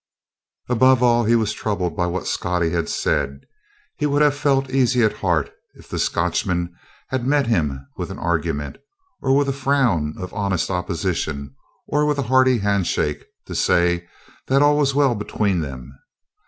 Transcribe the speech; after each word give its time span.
Above 0.67 1.03
all 1.03 1.25
he 1.25 1.35
was 1.35 1.53
troubled 1.53 1.95
by 1.95 2.07
what 2.07 2.25
Scottie 2.25 2.71
had 2.71 2.89
said. 2.89 3.41
He 3.97 4.07
would 4.07 4.23
have 4.23 4.35
felt 4.35 4.71
easy 4.71 5.03
at 5.03 5.17
heart 5.17 5.51
if 5.75 5.87
the 5.87 5.99
Scotchman 5.99 6.75
had 7.09 7.27
met 7.27 7.45
him 7.45 7.85
with 7.97 8.09
an 8.09 8.17
argument 8.17 8.79
or 9.21 9.37
with 9.37 9.47
a 9.47 9.53
frown 9.53 10.15
or 10.17 10.27
honest 10.33 10.71
opposition 10.71 11.53
or 11.85 12.07
with 12.07 12.17
a 12.17 12.23
hearty 12.23 12.57
handshake, 12.57 13.23
to 13.45 13.53
say 13.53 14.07
that 14.47 14.63
all 14.63 14.79
was 14.79 14.95
well 14.95 15.13
between 15.13 15.59
them. 15.61 15.93